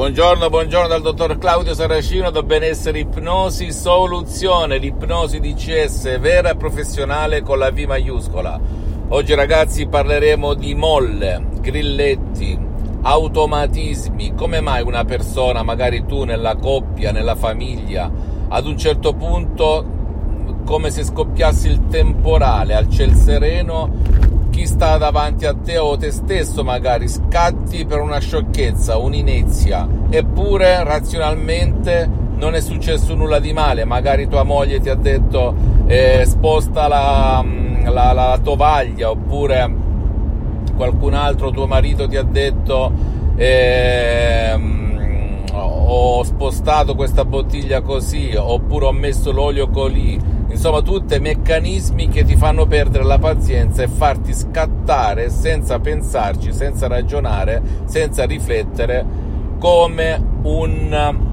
[0.00, 7.42] Buongiorno, buongiorno dal dottor Claudio Saracino da Benessere Ipnosi Soluzione, l'ipnosi DCS vera e professionale
[7.42, 8.58] con la V maiuscola.
[9.08, 12.58] Oggi ragazzi parleremo di molle, grilletti,
[13.02, 18.10] automatismi, come mai una persona, magari tu nella coppia, nella famiglia,
[18.48, 19.84] ad un certo punto
[20.64, 26.10] come se scoppiasse il temporale al ciel sereno chi sta davanti a te o te
[26.10, 33.84] stesso magari scatti per una sciocchezza, un'inezia, eppure razionalmente non è successo nulla di male,
[33.84, 35.54] magari tua moglie ti ha detto
[35.86, 37.44] eh, sposta la,
[37.84, 39.74] la, la, tovaglia, oppure
[40.74, 42.92] qualcun altro, tuo marito ti ha detto
[43.36, 44.58] eh,
[45.52, 52.34] ho spostato questa bottiglia così, oppure ho messo l'olio colì Insomma, tutti meccanismi che ti
[52.34, 59.06] fanno perdere la pazienza e farti scattare senza pensarci, senza ragionare, senza riflettere,
[59.60, 61.28] come un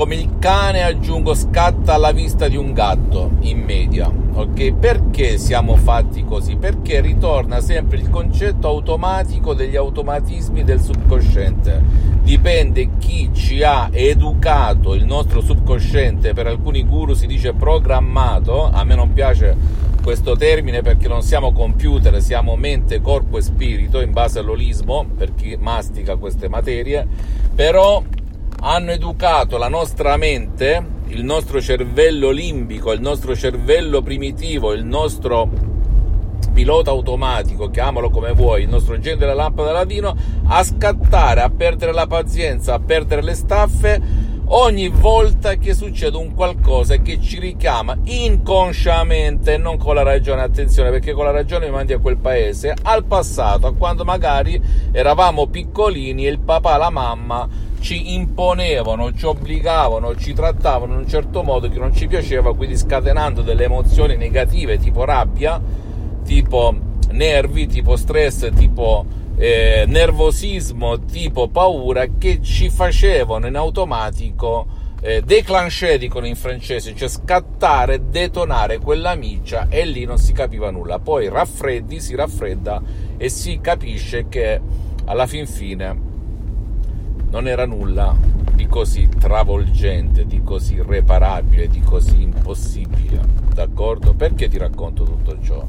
[0.00, 4.10] come il cane, aggiungo, scatta alla vista di un gatto in media.
[4.32, 4.72] Ok?
[4.72, 6.56] Perché siamo fatti così?
[6.56, 11.82] Perché ritorna sempre il concetto automatico degli automatismi del subconsciente.
[12.22, 18.82] Dipende chi ci ha educato il nostro subconsciente, per alcuni guru si dice programmato, a
[18.84, 19.54] me non piace
[20.02, 25.34] questo termine perché non siamo computer, siamo mente, corpo e spirito in base all'olismo per
[25.34, 27.06] chi mastica queste materie,
[27.54, 28.02] però
[28.60, 35.48] hanno educato la nostra mente, il nostro cervello limbico, il nostro cervello primitivo, il nostro
[36.52, 40.14] pilota automatico, chiamalo come vuoi, il nostro genio della lampada ladino,
[40.46, 46.34] a scattare, a perdere la pazienza, a perdere le staffe ogni volta che succede un
[46.34, 51.72] qualcosa che ci richiama inconsciamente, non con la ragione, attenzione, perché con la ragione mi
[51.72, 54.60] mandi a quel paese, al passato, a quando magari
[54.92, 61.08] eravamo piccolini e il papà, la mamma ci imponevano, ci obbligavano, ci trattavano in un
[61.08, 65.60] certo modo che non ci piaceva, quindi scatenando delle emozioni negative tipo rabbia,
[66.24, 66.74] tipo
[67.10, 69.04] nervi, tipo stress, tipo
[69.36, 74.66] eh, nervosismo, tipo paura che ci facevano in automatico
[75.00, 80.70] eh, déclencher, dicono in francese, cioè scattare, detonare quella miccia e lì non si capiva
[80.70, 80.98] nulla.
[80.98, 82.82] Poi raffreddi, si raffredda
[83.16, 84.60] e si capisce che
[85.06, 86.08] alla fin fine
[87.30, 88.14] non era nulla
[88.54, 93.20] di così travolgente, di così irreparabile, di così impossibile.
[93.54, 94.14] D'accordo?
[94.14, 95.66] Perché ti racconto tutto ciò?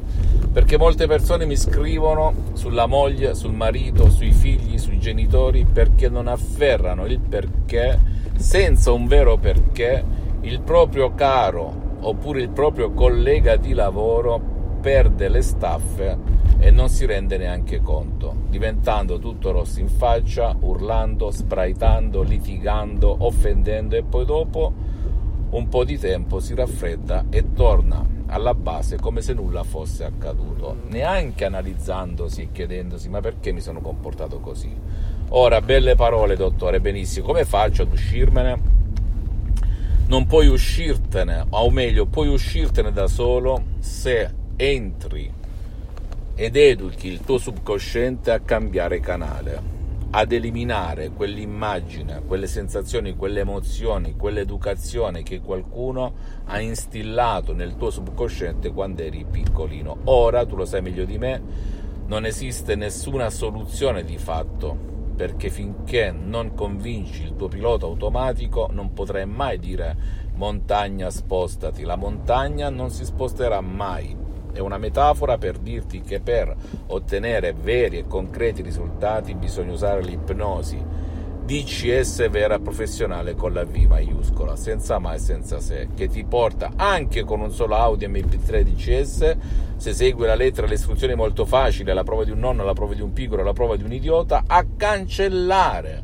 [0.52, 6.28] Perché molte persone mi scrivono sulla moglie, sul marito, sui figli, sui genitori perché non
[6.28, 8.00] afferrano il perché,
[8.36, 10.04] senza un vero perché,
[10.42, 14.51] il proprio caro oppure il proprio collega di lavoro
[14.82, 16.18] perde le staffe
[16.58, 23.96] e non si rende neanche conto, diventando tutto rosso in faccia, urlando, spraitando, litigando, offendendo
[23.96, 24.74] e poi dopo
[25.52, 30.78] un po' di tempo si raffredda e torna alla base come se nulla fosse accaduto,
[30.88, 34.74] neanche analizzandosi e chiedendosi ma perché mi sono comportato così.
[35.30, 38.80] Ora, belle parole dottore, benissimo, come faccio ad uscirmene?
[40.08, 45.34] Non puoi uscirtene, o meglio, puoi uscirtene da solo se entri
[46.36, 49.60] ed educhi il tuo subconsciente a cambiare canale,
[50.12, 56.14] ad eliminare quell'immagine, quelle sensazioni, quelle emozioni, quell'educazione che qualcuno
[56.46, 59.98] ha instillato nel tuo subconsciente quando eri piccolino.
[60.04, 61.42] Ora, tu lo sai meglio di me,
[62.06, 64.78] non esiste nessuna soluzione di fatto,
[65.16, 71.96] perché finché non convinci il tuo pilota automatico non potrai mai dire montagna spostati, la
[71.96, 74.21] montagna non si sposterà mai
[74.54, 76.56] è una metafora per dirti che per
[76.88, 81.10] ottenere veri e concreti risultati bisogna usare l'ipnosi.
[81.44, 86.72] DCS vera professionale con la V maiuscola, senza mai e senza se, che ti porta
[86.76, 89.36] anche con un solo audio MP3 DCS,
[89.76, 92.74] se segui la lettera e le istruzioni molto facili, alla prova di un nonno, alla
[92.74, 96.04] prova di un piccolo, alla prova di un idiota, a cancellare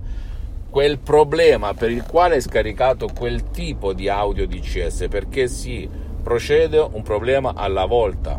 [0.70, 5.88] quel problema per il quale hai scaricato quel tipo di audio DCS, perché sì,
[6.28, 8.38] procede un problema alla volta.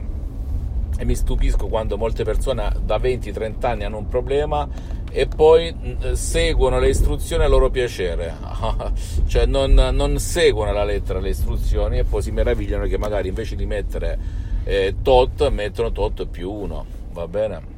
[0.99, 4.69] e mi stupisco quando molte persone da 20-30 anni hanno un problema
[5.11, 8.35] e poi mm, seguono le istruzioni a loro piacere,
[9.27, 13.57] cioè non, non, seguono la lettera le istruzioni e poi si meravigliano che magari invece
[13.57, 14.19] di mettere
[14.65, 17.77] eh, tot mettono tot più uno, va bene?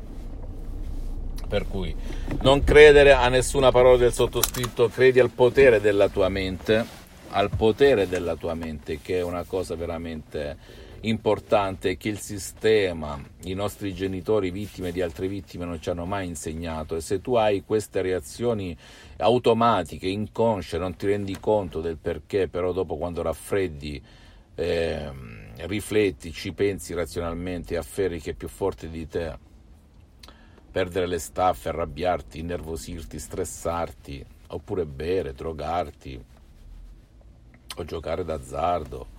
[1.47, 1.95] Per cui
[2.41, 6.99] non credere a nessuna parola del sottoscritto, credi al potere della tua mente,
[7.31, 13.55] al potere della tua mente, che è una cosa veramente importante che il sistema, i
[13.55, 16.97] nostri genitori vittime di altre vittime non ci hanno mai insegnato.
[16.97, 18.77] E se tu hai queste reazioni
[19.19, 24.03] automatiche, inconsce, non ti rendi conto del perché, però dopo quando raffreddi
[24.57, 25.11] eh,
[25.67, 29.39] rifletti, ci pensi razionalmente afferri che è più forte di te,
[30.71, 36.39] perdere le staffe, arrabbiarti, innervosirti, stressarti, oppure bere, drogarti
[37.81, 39.19] o giocare d'azzardo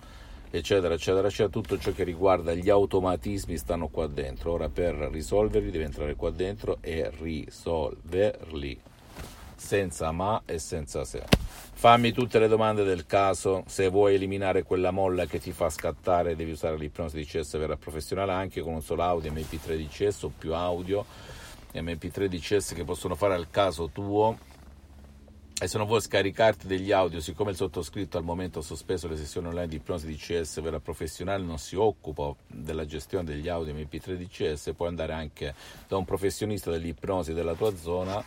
[0.54, 4.52] eccetera, eccetera, eccetera, tutto ciò che riguarda gli automatismi stanno qua dentro.
[4.52, 8.78] Ora per risolverli devi entrare qua dentro e risolverli
[9.56, 11.24] senza ma e senza se.
[11.72, 16.36] Fammi tutte le domande del caso, se vuoi eliminare quella molla che ti fa scattare
[16.36, 20.24] devi usare l'ipnosi di CS vera professionale anche con un solo audio MP3 di CS
[20.24, 21.04] o più audio
[21.74, 24.36] MP3 di CS che possono fare al caso tuo
[25.62, 29.16] e se non vuoi scaricarti degli audio, siccome il sottoscritto al momento ha sospeso le
[29.16, 33.72] sessioni online di ipnosi di CS vera professionale, non si occupa della gestione degli audio
[33.72, 35.54] MP3 di CS, puoi andare anche
[35.86, 38.24] da un professionista dell'ipnosi della tua zona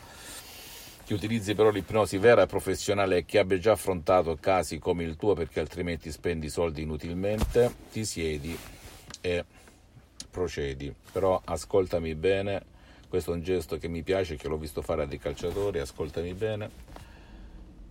[1.04, 5.18] che utilizzi però l'ipnosi vera e professionale e che abbia già affrontato casi come il
[5.18, 8.58] tuo perché altrimenti spendi soldi inutilmente, ti siedi
[9.20, 9.44] e
[10.32, 10.96] procedi.
[11.12, 12.64] Però ascoltami bene,
[13.10, 16.34] questo è un gesto che mi piace, che l'ho visto fare a dei calciatori, ascoltami
[16.34, 16.85] bene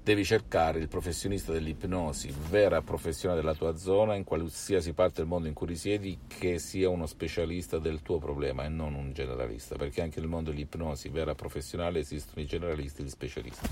[0.04, 5.48] devi cercare il professionista dell'ipnosi vera professionale della tua zona, in qualsiasi parte del mondo
[5.48, 10.02] in cui risiedi, che sia uno specialista del tuo problema e non un generalista, perché
[10.02, 13.68] anche nel mondo dell'ipnosi vera professionale esistono i generalisti e gli specialisti.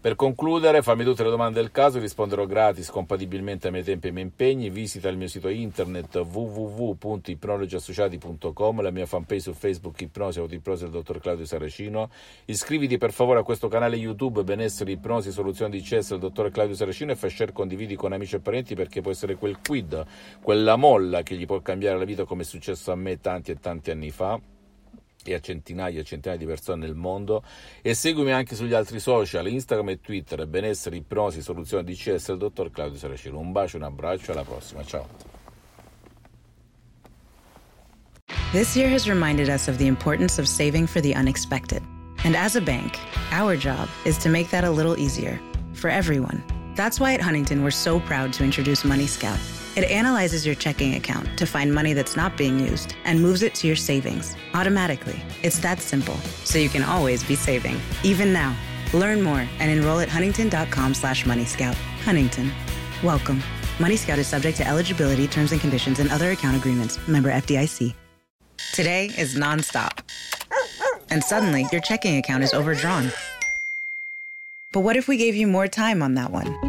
[0.00, 4.10] Per concludere, fammi tutte le domande del caso, risponderò gratis, compatibilmente ai miei tempi e
[4.10, 4.70] ai miei impegni.
[4.70, 11.18] Visita il mio sito internet www.ipnologiassociati.com, la mia fanpage su Facebook Ipnosi Autoipnosi del dottor
[11.18, 12.10] Claudio Saracino.
[12.44, 16.76] Iscriviti per favore a questo canale YouTube Benessere Ipnosi Soluzioni di CS del dottor Claudio
[16.76, 20.06] Saracino e fai share, condividi con amici e parenti perché può essere quel quid,
[20.40, 23.58] quella molla che gli può cambiare la vita come è successo a me tanti e
[23.58, 24.38] tanti anni fa
[25.28, 27.42] e a centinaia e centinaia di persone nel mondo
[27.82, 32.70] e seguimi anche sugli altri social, Instagram e Twitter, benessere, ipnosi, soluzione DCS, il dottor
[32.70, 33.38] Claudio Saracino.
[33.38, 35.06] Un bacio, un abbraccio, alla prossima, ciao.
[38.52, 41.82] This year has reminded us of the importance of saving for the unexpected.
[42.24, 42.98] And as a bank,
[43.30, 45.38] our job is to make that a little easier
[45.74, 46.42] for everyone.
[46.74, 49.38] That's why at Huntington we're so proud to introduce Money Scout
[49.78, 53.54] It analyzes your checking account to find money that's not being used and moves it
[53.54, 55.22] to your savings automatically.
[55.44, 58.56] It's that simple, so you can always be saving, even now.
[58.92, 61.74] Learn more and enroll at huntington.com slash moneyscout.
[62.02, 62.50] Huntington.
[63.04, 63.40] Welcome.
[63.78, 66.98] Money Scout is subject to eligibility, terms and conditions, and other account agreements.
[67.06, 67.94] Member FDIC.
[68.72, 70.00] Today is nonstop.
[71.08, 73.12] And suddenly, your checking account is overdrawn.
[74.72, 76.67] But what if we gave you more time on that one?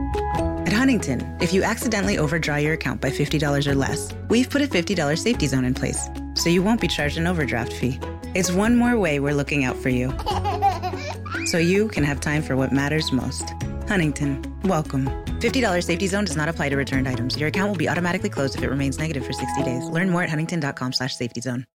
[0.69, 4.67] At Huntington, if you accidentally overdraw your account by $50 or less, we've put a
[4.67, 7.99] $50 safety zone in place, so you won't be charged an overdraft fee.
[8.35, 10.13] It's one more way we're looking out for you,
[11.47, 13.49] so you can have time for what matters most.
[13.87, 15.07] Huntington, welcome.
[15.39, 17.35] $50 safety zone does not apply to returned items.
[17.35, 19.85] Your account will be automatically closed if it remains negative for 60 days.
[19.85, 21.65] Learn more at huntington.com slash safety zone.